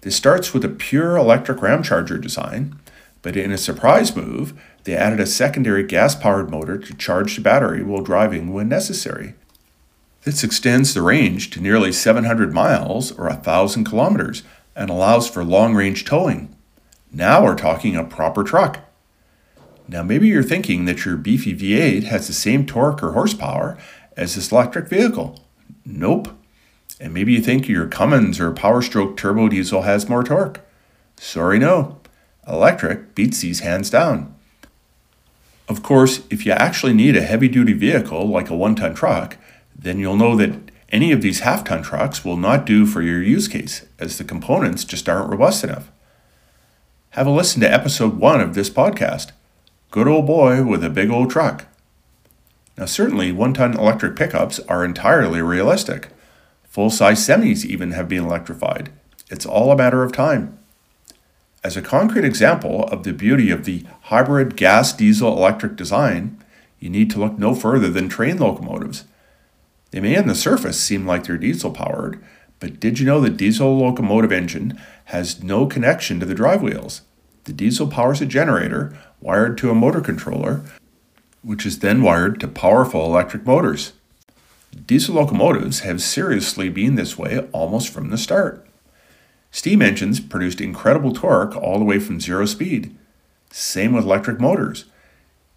This 0.00 0.14
starts 0.14 0.54
with 0.54 0.64
a 0.64 0.68
pure 0.68 1.16
electric 1.16 1.58
Ramcharger 1.58 2.20
design, 2.20 2.78
but 3.24 3.38
in 3.38 3.50
a 3.50 3.58
surprise 3.58 4.14
move, 4.14 4.52
they 4.84 4.94
added 4.94 5.18
a 5.18 5.24
secondary 5.24 5.82
gas 5.82 6.14
powered 6.14 6.50
motor 6.50 6.76
to 6.76 6.94
charge 6.94 7.34
the 7.34 7.40
battery 7.40 7.82
while 7.82 8.02
driving 8.02 8.52
when 8.52 8.68
necessary. 8.68 9.34
This 10.24 10.44
extends 10.44 10.92
the 10.92 11.00
range 11.00 11.48
to 11.50 11.60
nearly 11.60 11.90
700 11.90 12.52
miles 12.52 13.12
or 13.12 13.26
1,000 13.28 13.84
kilometers 13.84 14.42
and 14.76 14.90
allows 14.90 15.26
for 15.26 15.42
long 15.42 15.74
range 15.74 16.04
towing. 16.04 16.54
Now 17.10 17.42
we're 17.42 17.56
talking 17.56 17.96
a 17.96 18.04
proper 18.04 18.44
truck. 18.44 18.80
Now, 19.88 20.02
maybe 20.02 20.28
you're 20.28 20.42
thinking 20.42 20.84
that 20.84 21.06
your 21.06 21.16
beefy 21.16 21.54
V8 21.56 22.04
has 22.04 22.26
the 22.26 22.34
same 22.34 22.66
torque 22.66 23.02
or 23.02 23.12
horsepower 23.12 23.78
as 24.18 24.34
this 24.34 24.52
electric 24.52 24.88
vehicle. 24.88 25.42
Nope. 25.86 26.28
And 27.00 27.14
maybe 27.14 27.32
you 27.32 27.40
think 27.40 27.68
your 27.68 27.86
Cummins 27.86 28.38
or 28.38 28.52
Power 28.52 28.82
Stroke 28.82 29.16
turbo 29.16 29.48
diesel 29.48 29.82
has 29.82 30.10
more 30.10 30.24
torque. 30.24 30.60
Sorry, 31.16 31.58
no. 31.58 32.00
Electric 32.46 33.14
beats 33.14 33.40
these 33.40 33.60
hands 33.60 33.90
down. 33.90 34.34
Of 35.68 35.82
course, 35.82 36.22
if 36.28 36.44
you 36.44 36.52
actually 36.52 36.92
need 36.92 37.16
a 37.16 37.22
heavy 37.22 37.48
duty 37.48 37.72
vehicle 37.72 38.28
like 38.28 38.50
a 38.50 38.56
one 38.56 38.74
ton 38.74 38.94
truck, 38.94 39.38
then 39.76 39.98
you'll 39.98 40.16
know 40.16 40.36
that 40.36 40.70
any 40.90 41.10
of 41.10 41.22
these 41.22 41.40
half 41.40 41.64
ton 41.64 41.82
trucks 41.82 42.24
will 42.24 42.36
not 42.36 42.66
do 42.66 42.86
for 42.86 43.02
your 43.02 43.22
use 43.22 43.48
case, 43.48 43.86
as 43.98 44.18
the 44.18 44.24
components 44.24 44.84
just 44.84 45.08
aren't 45.08 45.30
robust 45.30 45.64
enough. 45.64 45.90
Have 47.10 47.26
a 47.26 47.30
listen 47.30 47.60
to 47.62 47.72
episode 47.72 48.18
1 48.18 48.40
of 48.40 48.54
this 48.54 48.68
podcast. 48.68 49.30
Good 49.90 50.08
old 50.08 50.26
boy 50.26 50.64
with 50.64 50.84
a 50.84 50.90
big 50.90 51.10
old 51.10 51.30
truck. 51.30 51.66
Now, 52.76 52.86
certainly, 52.86 53.32
one 53.32 53.54
ton 53.54 53.78
electric 53.78 54.16
pickups 54.16 54.58
are 54.60 54.84
entirely 54.84 55.40
realistic. 55.40 56.08
Full 56.64 56.90
size 56.90 57.26
semis 57.26 57.64
even 57.64 57.92
have 57.92 58.08
been 58.08 58.24
electrified. 58.24 58.90
It's 59.30 59.46
all 59.46 59.70
a 59.70 59.76
matter 59.76 60.02
of 60.02 60.12
time. 60.12 60.58
As 61.64 61.78
a 61.78 61.82
concrete 61.82 62.26
example 62.26 62.84
of 62.88 63.04
the 63.04 63.14
beauty 63.14 63.50
of 63.50 63.64
the 63.64 63.86
hybrid 64.02 64.54
gas 64.54 64.92
diesel 64.92 65.34
electric 65.34 65.76
design, 65.76 66.38
you 66.78 66.90
need 66.90 67.08
to 67.10 67.18
look 67.18 67.38
no 67.38 67.54
further 67.54 67.88
than 67.88 68.10
train 68.10 68.36
locomotives. 68.36 69.04
They 69.90 70.00
may 70.00 70.18
on 70.18 70.26
the 70.26 70.34
surface 70.34 70.78
seem 70.78 71.06
like 71.06 71.24
they're 71.24 71.38
diesel 71.38 71.70
powered, 71.70 72.22
but 72.60 72.80
did 72.80 72.98
you 72.98 73.06
know 73.06 73.18
the 73.18 73.30
diesel 73.30 73.78
locomotive 73.78 74.30
engine 74.30 74.78
has 75.06 75.42
no 75.42 75.66
connection 75.66 76.20
to 76.20 76.26
the 76.26 76.34
drive 76.34 76.60
wheels? 76.60 77.00
The 77.44 77.54
diesel 77.54 77.86
powers 77.86 78.20
a 78.20 78.26
generator 78.26 78.94
wired 79.22 79.56
to 79.58 79.70
a 79.70 79.74
motor 79.74 80.02
controller, 80.02 80.62
which 81.40 81.64
is 81.64 81.78
then 81.78 82.02
wired 82.02 82.40
to 82.40 82.48
powerful 82.48 83.06
electric 83.06 83.46
motors. 83.46 83.94
Diesel 84.86 85.14
locomotives 85.14 85.80
have 85.80 86.02
seriously 86.02 86.68
been 86.68 86.96
this 86.96 87.16
way 87.16 87.38
almost 87.52 87.88
from 87.88 88.10
the 88.10 88.18
start. 88.18 88.66
Steam 89.54 89.80
engines 89.80 90.18
produced 90.18 90.60
incredible 90.60 91.12
torque 91.12 91.54
all 91.54 91.78
the 91.78 91.84
way 91.84 92.00
from 92.00 92.20
zero 92.20 92.44
speed. 92.44 92.92
Same 93.52 93.92
with 93.92 94.02
electric 94.02 94.40
motors. 94.40 94.84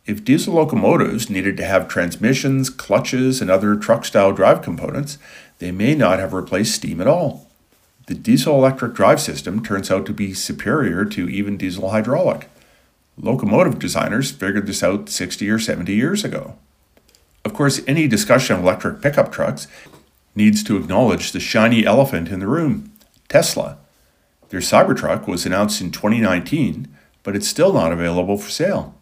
If 0.06 0.24
diesel 0.24 0.54
locomotives 0.54 1.32
needed 1.32 1.58
to 1.58 1.66
have 1.66 1.88
transmissions, 1.88 2.70
clutches, 2.70 3.42
and 3.42 3.50
other 3.50 3.76
truck 3.76 4.06
style 4.06 4.34
drive 4.34 4.62
components, 4.62 5.18
they 5.58 5.72
may 5.72 5.96
not 5.96 6.20
have 6.20 6.32
replaced 6.32 6.76
steam 6.76 7.02
at 7.02 7.08
all. 7.08 7.50
The 8.06 8.14
diesel 8.14 8.54
electric 8.54 8.94
drive 8.94 9.20
system 9.20 9.64
turns 9.64 9.90
out 9.90 10.06
to 10.06 10.14
be 10.14 10.32
superior 10.36 11.04
to 11.04 11.28
even 11.28 11.58
diesel 11.58 11.90
hydraulic. 11.90 12.52
Locomotive 13.18 13.80
designers 13.80 14.30
figured 14.30 14.68
this 14.68 14.84
out 14.84 15.10
60 15.10 15.50
or 15.50 15.58
70 15.58 15.92
years 15.92 16.24
ago. 16.24 16.56
Of 17.44 17.56
course, 17.56 17.82
any 17.88 18.08
discussion 18.08 18.58
of 18.58 18.62
electric 18.62 19.02
pickup 19.02 19.32
trucks 19.32 19.68
needs 20.36 20.64
to 20.66 20.78
acknowledge 20.78 21.32
the 21.32 21.40
shiny 21.40 21.84
elephant 21.84 22.30
in 22.30 22.40
the 22.40 22.48
room 22.48 22.92
Tesla. 23.28 23.80
Their 24.50 24.60
Cybertruck 24.60 25.28
was 25.28 25.46
announced 25.46 25.82
in 25.82 25.92
2019, 25.92 26.88
but 27.24 27.36
it's 27.36 27.48
still 27.48 27.74
not 27.74 27.92
available 27.92 28.38
for 28.38 28.50
sale. 28.50 28.96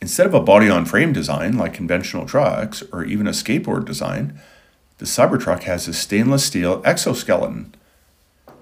Instead 0.00 0.26
of 0.26 0.34
a 0.34 0.40
body 0.40 0.68
on 0.68 0.84
frame 0.84 1.12
design 1.12 1.56
like 1.56 1.74
conventional 1.74 2.26
trucks 2.26 2.82
or 2.92 3.04
even 3.04 3.28
a 3.28 3.30
skateboard 3.30 3.84
design, 3.84 4.40
the 4.98 5.04
Cybertruck 5.04 5.62
has 5.62 5.86
a 5.86 5.94
stainless 5.94 6.44
steel 6.44 6.82
exoskeleton. 6.84 7.74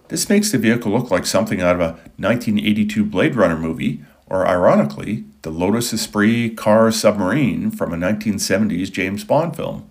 This 0.09 0.29
makes 0.29 0.51
the 0.51 0.59
vehicle 0.59 0.93
look 0.93 1.11
like 1.11 1.25
something 1.25 1.63
out 1.63 1.77
of 1.77 1.81
a 1.81 1.93
1982 2.19 3.05
Blade 3.05 3.37
Runner 3.37 3.59
movie 3.59 4.05
or 4.31 4.47
ironically, 4.47 5.25
the 5.43 5.51
Lotus 5.51 5.93
Esprit 5.93 6.57
car 6.57 6.91
submarine 6.93 7.71
from 7.71 7.93
a 7.93 7.97
1970s 7.97 8.91
James 8.91 9.25
Bond 9.25 9.57
film. 9.57 9.91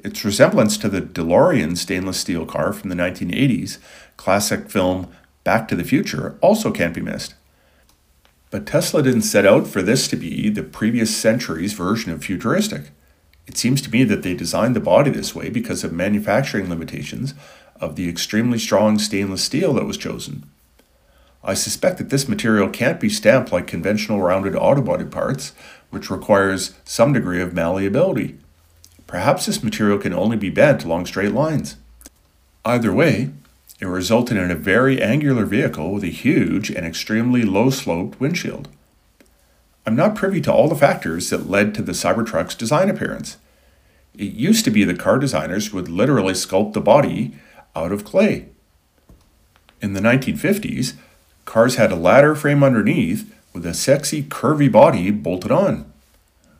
Its 0.00 0.24
resemblance 0.24 0.76
to 0.76 0.88
the 0.88 1.00
DeLorean 1.00 1.78
stainless 1.78 2.18
steel 2.18 2.44
car 2.44 2.72
from 2.72 2.90
the 2.90 2.96
1980s 2.96 3.78
classic 4.16 4.68
film 4.68 5.08
Back 5.44 5.68
to 5.68 5.76
the 5.76 5.84
Future 5.84 6.36
also 6.40 6.72
can't 6.72 6.94
be 6.94 7.00
missed. 7.00 7.34
But 8.50 8.66
Tesla 8.66 9.02
didn't 9.02 9.22
set 9.22 9.46
out 9.46 9.66
for 9.66 9.82
this 9.82 10.08
to 10.08 10.16
be 10.16 10.48
the 10.48 10.62
previous 10.62 11.14
century's 11.14 11.72
version 11.72 12.12
of 12.12 12.24
futuristic. 12.24 12.90
It 13.46 13.58
seems 13.58 13.82
to 13.82 13.90
me 13.90 14.04
that 14.04 14.22
they 14.22 14.34
designed 14.34 14.74
the 14.74 14.80
body 14.80 15.10
this 15.10 15.34
way 15.34 15.50
because 15.50 15.84
of 15.84 15.92
manufacturing 15.92 16.70
limitations 16.70 17.34
of 17.80 17.96
the 17.96 18.08
extremely 18.08 18.58
strong 18.58 18.98
stainless 18.98 19.44
steel 19.44 19.74
that 19.74 19.84
was 19.84 19.98
chosen. 19.98 20.48
I 21.42 21.52
suspect 21.52 21.98
that 21.98 22.08
this 22.08 22.26
material 22.26 22.70
can't 22.70 22.98
be 22.98 23.10
stamped 23.10 23.52
like 23.52 23.66
conventional 23.66 24.22
rounded 24.22 24.54
autobody 24.54 25.10
parts, 25.10 25.52
which 25.90 26.10
requires 26.10 26.74
some 26.84 27.12
degree 27.12 27.42
of 27.42 27.52
malleability. 27.52 28.38
Perhaps 29.06 29.44
this 29.44 29.62
material 29.62 29.98
can 29.98 30.14
only 30.14 30.38
be 30.38 30.48
bent 30.48 30.84
along 30.84 31.04
straight 31.04 31.32
lines. 31.32 31.76
Either 32.64 32.92
way, 32.92 33.30
it 33.80 33.86
resulted 33.86 34.36
in 34.36 34.50
a 34.50 34.56
very 34.56 35.02
angular 35.02 35.44
vehicle 35.44 35.92
with 35.92 36.04
a 36.04 36.08
huge 36.08 36.70
and 36.70 36.86
extremely 36.86 37.42
low 37.42 37.70
sloped 37.70 38.20
windshield. 38.20 38.68
I'm 39.86 39.96
not 39.96 40.14
privy 40.14 40.40
to 40.42 40.52
all 40.52 40.68
the 40.68 40.74
factors 40.74 41.30
that 41.30 41.50
led 41.50 41.74
to 41.74 41.82
the 41.82 41.92
Cybertruck's 41.92 42.54
design 42.54 42.88
appearance. 42.88 43.36
It 44.16 44.32
used 44.32 44.64
to 44.64 44.70
be 44.70 44.84
that 44.84 44.98
car 44.98 45.18
designers 45.18 45.72
would 45.72 45.88
literally 45.88 46.34
sculpt 46.34 46.72
the 46.72 46.80
body 46.80 47.36
out 47.74 47.92
of 47.92 48.04
clay. 48.04 48.48
In 49.82 49.92
the 49.92 50.00
1950s, 50.00 50.94
Cars 51.44 51.76
had 51.76 51.92
a 51.92 51.96
ladder 51.96 52.34
frame 52.34 52.64
underneath 52.64 53.32
with 53.52 53.66
a 53.66 53.74
sexy 53.74 54.22
curvy 54.22 54.70
body 54.70 55.10
bolted 55.10 55.52
on. 55.52 55.90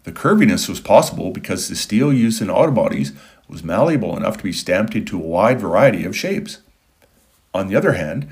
The 0.04 0.12
curviness 0.12 0.68
was 0.68 0.80
possible 0.80 1.30
because 1.30 1.68
the 1.68 1.76
steel 1.76 2.12
used 2.12 2.42
in 2.42 2.50
auto 2.50 2.72
bodies 2.72 3.12
was 3.48 3.64
malleable 3.64 4.16
enough 4.16 4.36
to 4.36 4.44
be 4.44 4.52
stamped 4.52 4.94
into 4.94 5.16
a 5.16 5.26
wide 5.26 5.60
variety 5.60 6.04
of 6.04 6.16
shapes. 6.16 6.58
On 7.54 7.68
the 7.68 7.76
other 7.76 7.92
hand, 7.92 8.26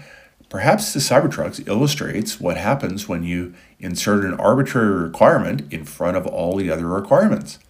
perhaps 0.49 0.93
the 0.93 0.99
Cybertruck 0.99 1.67
illustrates 1.69 2.41
what 2.41 2.57
happens 2.57 3.09
when 3.09 3.23
you 3.23 3.55
insert 3.79 4.25
an 4.25 4.35
arbitrary 4.35 5.01
requirement 5.01 5.73
in 5.73 5.85
front 5.85 6.17
of 6.17 6.27
all 6.27 6.57
the 6.57 6.71
other 6.71 6.89
requirements. 6.89 7.61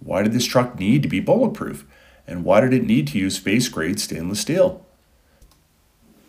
Why 0.00 0.22
did 0.22 0.32
this 0.32 0.46
truck 0.46 0.78
need 0.78 1.02
to 1.02 1.08
be 1.08 1.20
bulletproof? 1.20 1.84
And 2.26 2.44
why 2.44 2.60
did 2.60 2.72
it 2.72 2.86
need 2.86 3.06
to 3.08 3.18
use 3.18 3.36
space 3.36 3.68
grade 3.68 4.00
stainless 4.00 4.40
steel? 4.40 4.84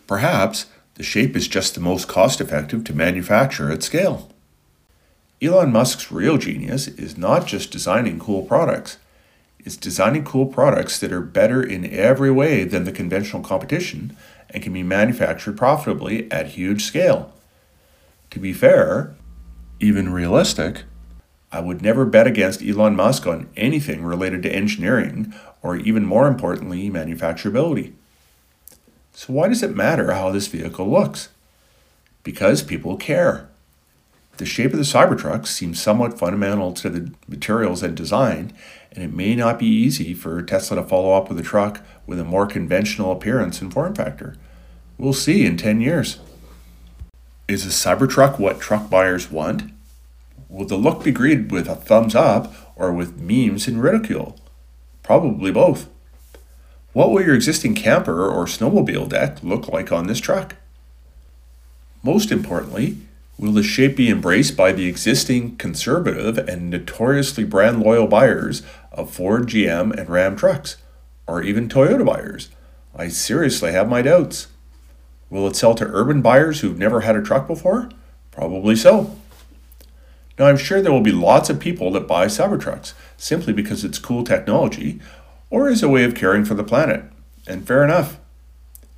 Perhaps 0.06 0.66
the 0.94 1.02
shape 1.02 1.34
is 1.36 1.48
just 1.48 1.74
the 1.74 1.80
most 1.80 2.08
cost 2.08 2.40
effective 2.40 2.84
to 2.84 2.94
manufacture 2.94 3.70
at 3.70 3.82
scale. 3.82 4.30
Elon 5.40 5.72
Musk's 5.72 6.12
real 6.12 6.36
genius 6.36 6.86
is 6.86 7.16
not 7.16 7.46
just 7.46 7.70
designing 7.70 8.18
cool 8.18 8.42
products, 8.42 8.98
it's 9.58 9.76
designing 9.76 10.24
cool 10.24 10.46
products 10.46 10.98
that 10.98 11.12
are 11.12 11.20
better 11.20 11.62
in 11.62 11.84
every 11.90 12.30
way 12.30 12.64
than 12.64 12.84
the 12.84 12.92
conventional 12.92 13.42
competition 13.42 14.16
and 14.50 14.62
can 14.62 14.72
be 14.72 14.82
manufactured 14.82 15.56
profitably 15.56 16.30
at 16.30 16.48
huge 16.48 16.82
scale. 16.82 17.32
To 18.30 18.38
be 18.38 18.52
fair, 18.52 19.14
even 19.80 20.12
realistic, 20.12 20.84
I 21.52 21.60
would 21.60 21.82
never 21.82 22.04
bet 22.04 22.26
against 22.26 22.62
Elon 22.62 22.94
Musk 22.94 23.26
on 23.26 23.48
anything 23.56 24.04
related 24.04 24.42
to 24.44 24.54
engineering 24.54 25.34
or, 25.62 25.76
even 25.76 26.04
more 26.04 26.28
importantly, 26.28 26.88
manufacturability. 26.90 27.92
So, 29.12 29.32
why 29.32 29.48
does 29.48 29.62
it 29.62 29.74
matter 29.74 30.12
how 30.12 30.30
this 30.30 30.46
vehicle 30.46 30.88
looks? 30.88 31.28
Because 32.22 32.62
people 32.62 32.96
care. 32.96 33.48
The 34.36 34.46
shape 34.46 34.72
of 34.72 34.78
the 34.78 34.84
Cybertruck 34.84 35.46
seems 35.46 35.82
somewhat 35.82 36.18
fundamental 36.18 36.72
to 36.74 36.88
the 36.88 37.12
materials 37.28 37.82
and 37.82 37.96
design, 37.96 38.52
and 38.92 39.04
it 39.04 39.12
may 39.12 39.34
not 39.34 39.58
be 39.58 39.66
easy 39.66 40.14
for 40.14 40.42
Tesla 40.42 40.76
to 40.76 40.82
follow 40.82 41.12
up 41.12 41.28
with 41.28 41.38
a 41.38 41.42
truck 41.42 41.82
with 42.06 42.18
a 42.18 42.24
more 42.24 42.46
conventional 42.46 43.12
appearance 43.12 43.60
and 43.60 43.72
form 43.72 43.94
factor. 43.94 44.36
We'll 44.98 45.12
see 45.12 45.46
in 45.46 45.56
10 45.56 45.80
years. 45.80 46.18
Is 47.48 47.64
a 47.64 47.68
Cybertruck 47.68 48.38
what 48.38 48.60
truck 48.60 48.90
buyers 48.90 49.30
want? 49.30 49.62
Will 50.48 50.66
the 50.66 50.76
look 50.76 51.04
be 51.04 51.12
greeted 51.12 51.50
with 51.50 51.68
a 51.68 51.76
thumbs 51.76 52.14
up 52.14 52.52
or 52.76 52.92
with 52.92 53.18
memes 53.18 53.68
and 53.68 53.82
ridicule? 53.82 54.38
Probably 55.02 55.52
both. 55.52 55.88
What 56.92 57.12
will 57.12 57.22
your 57.22 57.34
existing 57.34 57.76
camper 57.76 58.28
or 58.28 58.46
snowmobile 58.46 59.08
deck 59.08 59.42
look 59.42 59.68
like 59.68 59.92
on 59.92 60.06
this 60.06 60.18
truck? 60.18 60.56
Most 62.02 62.32
importantly, 62.32 62.98
will 63.40 63.52
the 63.52 63.62
shape 63.62 63.96
be 63.96 64.10
embraced 64.10 64.54
by 64.54 64.70
the 64.70 64.86
existing 64.86 65.56
conservative 65.56 66.36
and 66.36 66.68
notoriously 66.68 67.42
brand 67.42 67.80
loyal 67.80 68.06
buyers 68.06 68.62
of 68.92 69.10
Ford, 69.10 69.46
GM, 69.46 69.98
and 69.98 70.10
Ram 70.10 70.36
trucks, 70.36 70.76
or 71.26 71.42
even 71.42 71.66
Toyota 71.66 72.04
buyers? 72.04 72.50
I 72.94 73.08
seriously 73.08 73.72
have 73.72 73.88
my 73.88 74.02
doubts. 74.02 74.48
Will 75.30 75.46
it 75.46 75.56
sell 75.56 75.74
to 75.76 75.86
urban 75.86 76.20
buyers 76.20 76.60
who've 76.60 76.78
never 76.78 77.00
had 77.00 77.16
a 77.16 77.22
truck 77.22 77.46
before? 77.46 77.88
Probably 78.30 78.76
so. 78.76 79.16
Now, 80.38 80.46
I'm 80.46 80.58
sure 80.58 80.82
there 80.82 80.92
will 80.92 81.00
be 81.00 81.10
lots 81.10 81.48
of 81.48 81.58
people 81.58 81.90
that 81.92 82.06
buy 82.06 82.26
Cybertrucks 82.26 82.92
simply 83.16 83.54
because 83.54 83.84
it's 83.84 83.98
cool 83.98 84.22
technology 84.22 85.00
or 85.48 85.68
as 85.68 85.82
a 85.82 85.88
way 85.88 86.04
of 86.04 86.14
caring 86.14 86.44
for 86.44 86.54
the 86.54 86.64
planet. 86.64 87.04
And 87.46 87.66
fair 87.66 87.84
enough. 87.84 88.19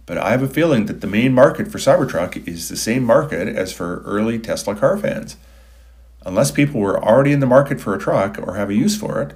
But 0.06 0.18
I 0.18 0.30
have 0.30 0.42
a 0.42 0.48
feeling 0.48 0.86
that 0.86 1.00
the 1.00 1.06
main 1.06 1.32
market 1.32 1.70
for 1.70 1.78
Cybertruck 1.78 2.46
is 2.46 2.68
the 2.68 2.76
same 2.76 3.04
market 3.04 3.48
as 3.48 3.72
for 3.72 4.02
early 4.02 4.38
Tesla 4.38 4.74
car 4.74 4.96
fans. 4.96 5.36
Unless 6.24 6.52
people 6.52 6.80
were 6.80 7.02
already 7.02 7.32
in 7.32 7.40
the 7.40 7.46
market 7.46 7.80
for 7.80 7.94
a 7.94 7.98
truck 7.98 8.38
or 8.38 8.54
have 8.54 8.70
a 8.70 8.74
use 8.74 8.96
for 8.96 9.20
it, 9.22 9.34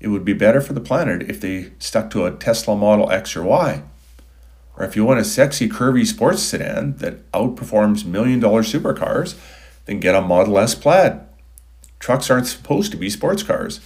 it 0.00 0.08
would 0.08 0.24
be 0.24 0.32
better 0.32 0.60
for 0.60 0.72
the 0.72 0.80
planet 0.80 1.28
if 1.28 1.40
they 1.40 1.72
stuck 1.78 2.10
to 2.10 2.26
a 2.26 2.30
Tesla 2.30 2.76
Model 2.76 3.10
X 3.10 3.36
or 3.36 3.42
Y. 3.42 3.82
Or 4.76 4.84
if 4.84 4.96
you 4.96 5.04
want 5.04 5.20
a 5.20 5.24
sexy, 5.24 5.68
curvy 5.68 6.04
sports 6.04 6.42
sedan 6.42 6.96
that 6.96 7.30
outperforms 7.32 8.04
million 8.04 8.40
dollar 8.40 8.62
supercars, 8.62 9.36
then 9.86 10.00
get 10.00 10.14
a 10.14 10.20
Model 10.20 10.58
S 10.58 10.74
Plaid. 10.74 11.20
Trucks 11.98 12.30
aren't 12.30 12.48
supposed 12.48 12.90
to 12.90 12.98
be 12.98 13.08
sports 13.08 13.42
cars. 13.42 13.80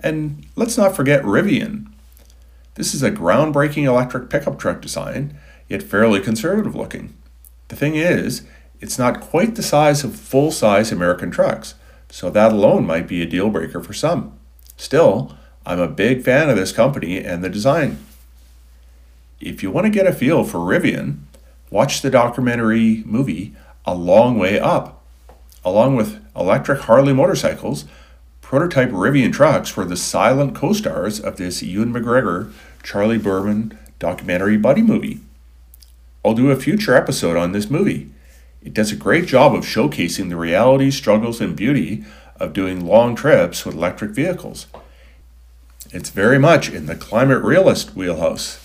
And 0.00 0.46
let's 0.56 0.76
not 0.76 0.96
forget 0.96 1.22
Rivian. 1.22 1.91
This 2.74 2.94
is 2.94 3.02
a 3.02 3.10
groundbreaking 3.10 3.84
electric 3.84 4.30
pickup 4.30 4.58
truck 4.58 4.80
design, 4.80 5.38
yet 5.68 5.82
fairly 5.82 6.20
conservative 6.20 6.74
looking. 6.74 7.14
The 7.68 7.76
thing 7.76 7.96
is, 7.96 8.42
it's 8.80 8.98
not 8.98 9.20
quite 9.20 9.54
the 9.54 9.62
size 9.62 10.04
of 10.04 10.16
full 10.16 10.50
size 10.50 10.90
American 10.90 11.30
trucks, 11.30 11.74
so 12.10 12.30
that 12.30 12.52
alone 12.52 12.86
might 12.86 13.06
be 13.06 13.22
a 13.22 13.26
deal 13.26 13.50
breaker 13.50 13.82
for 13.82 13.92
some. 13.92 14.38
Still, 14.76 15.36
I'm 15.64 15.80
a 15.80 15.88
big 15.88 16.22
fan 16.22 16.50
of 16.50 16.56
this 16.56 16.72
company 16.72 17.18
and 17.18 17.44
the 17.44 17.48
design. 17.48 17.98
If 19.40 19.62
you 19.62 19.70
want 19.70 19.86
to 19.86 19.90
get 19.90 20.06
a 20.06 20.12
feel 20.12 20.44
for 20.44 20.58
Rivian, 20.58 21.18
watch 21.70 22.02
the 22.02 22.10
documentary 22.10 23.02
movie 23.06 23.54
A 23.84 23.94
Long 23.94 24.38
Way 24.38 24.58
Up 24.58 25.02
Along 25.64 25.94
with 25.94 26.20
electric 26.34 26.80
Harley 26.80 27.12
motorcycles, 27.12 27.84
prototype 28.52 28.90
Rivian 28.90 29.32
trucks 29.32 29.78
were 29.78 29.86
the 29.86 29.96
silent 29.96 30.54
co 30.54 30.74
stars 30.74 31.18
of 31.18 31.38
this 31.38 31.62
Ewan 31.62 31.90
McGregor, 31.90 32.52
Charlie 32.82 33.18
Boorman 33.18 33.78
documentary 33.98 34.58
buddy 34.58 34.82
movie. 34.82 35.20
I'll 36.22 36.34
do 36.34 36.50
a 36.50 36.56
future 36.56 36.94
episode 36.94 37.38
on 37.38 37.52
this 37.52 37.70
movie. 37.70 38.10
It 38.62 38.74
does 38.74 38.92
a 38.92 38.96
great 38.96 39.24
job 39.24 39.54
of 39.54 39.64
showcasing 39.64 40.28
the 40.28 40.36
reality, 40.36 40.90
struggles, 40.90 41.40
and 41.40 41.56
beauty 41.56 42.04
of 42.38 42.52
doing 42.52 42.84
long 42.84 43.16
trips 43.16 43.64
with 43.64 43.74
electric 43.74 44.10
vehicles. 44.10 44.66
It's 45.90 46.10
very 46.10 46.38
much 46.38 46.68
in 46.68 46.84
the 46.84 46.94
climate 46.94 47.42
realist 47.42 47.96
wheelhouse. 47.96 48.60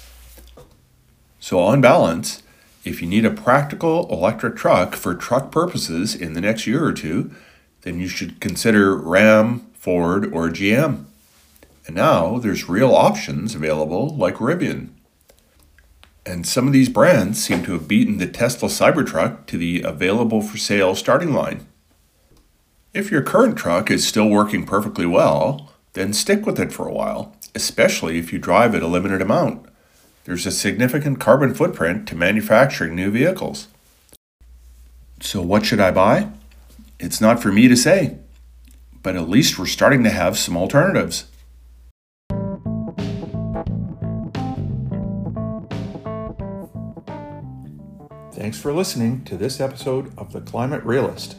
So, 1.39 1.61
on 1.61 1.79
balance, 1.79 2.43
if 2.83 3.01
you 3.01 3.07
need 3.07 3.23
a 3.23 3.31
practical 3.31 4.05
electric 4.11 4.57
truck 4.57 4.95
for 4.95 5.15
truck 5.15 5.49
purposes 5.49 6.13
in 6.13 6.33
the 6.33 6.41
next 6.41 6.67
year 6.67 6.83
or 6.83 6.91
two, 6.91 7.31
then 7.83 8.01
you 8.01 8.09
should 8.09 8.41
consider 8.41 8.93
Ram, 8.93 9.66
Ford, 9.87 10.25
or 10.33 10.49
GM. 10.49 11.05
And 11.85 11.95
now 11.95 12.39
there's 12.39 12.67
real 12.67 12.93
options 12.93 13.55
available 13.55 14.09
like 14.09 14.35
Rivian. 14.35 14.89
And 16.25 16.45
some 16.45 16.67
of 16.67 16.73
these 16.73 16.89
brands 16.89 17.41
seem 17.41 17.63
to 17.63 17.71
have 17.71 17.87
beaten 17.87 18.17
the 18.17 18.27
Tesla 18.27 18.67
Cybertruck 18.67 19.45
to 19.45 19.57
the 19.57 19.83
available 19.83 20.41
for 20.41 20.57
sale 20.57 20.93
starting 20.93 21.33
line. 21.33 21.65
If 22.93 23.11
your 23.11 23.21
current 23.21 23.57
truck 23.57 23.89
is 23.89 24.05
still 24.05 24.27
working 24.27 24.65
perfectly 24.65 25.05
well, 25.05 25.71
then 25.93 26.11
stick 26.11 26.45
with 26.45 26.59
it 26.59 26.73
for 26.73 26.85
a 26.85 26.93
while, 26.93 27.37
especially 27.55 28.19
if 28.19 28.33
you 28.33 28.39
drive 28.39 28.75
it 28.75 28.83
a 28.83 28.87
limited 28.87 29.21
amount 29.21 29.67
there's 30.27 30.45
a 30.45 30.51
significant 30.51 31.21
carbon 31.21 31.53
footprint 31.53 32.05
to 32.09 32.13
manufacturing 32.13 32.93
new 32.93 33.09
vehicles. 33.09 33.69
So, 35.21 35.41
what 35.41 35.65
should 35.65 35.79
I 35.79 35.91
buy? 35.91 36.27
It's 36.99 37.21
not 37.21 37.41
for 37.41 37.49
me 37.49 37.69
to 37.69 37.77
say, 37.77 38.17
but 39.07 39.15
at 39.15 39.29
least 39.29 39.57
we're 39.57 39.65
starting 39.65 40.03
to 40.03 40.09
have 40.09 40.37
some 40.37 40.57
alternatives. 40.57 41.31
Thanks 48.33 48.59
for 48.59 48.73
listening 48.73 49.23
to 49.23 49.37
this 49.37 49.61
episode 49.61 50.11
of 50.17 50.33
The 50.33 50.41
Climate 50.41 50.83
Realist. 50.83 51.37